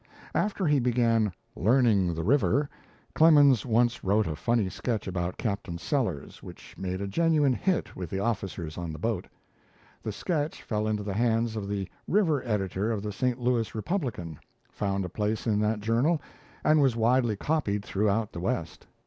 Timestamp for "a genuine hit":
7.01-7.95